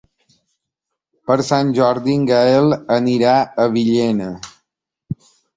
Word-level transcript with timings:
Per 1.31 1.35
Sant 1.49 1.75
Jordi 1.79 2.17
en 2.21 2.25
Gaël 2.31 2.75
anirà 2.97 3.37
a 3.41 3.69
Villena. 3.77 4.33